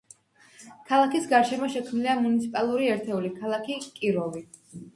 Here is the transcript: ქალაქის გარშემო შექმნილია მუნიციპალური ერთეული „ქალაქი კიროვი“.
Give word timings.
ქალაქის 0.91 1.27
გარშემო 1.33 1.69
შექმნილია 1.75 2.17
მუნიციპალური 2.23 2.91
ერთეული 2.97 3.33
„ქალაქი 3.39 3.79
კიროვი“. 4.01 4.47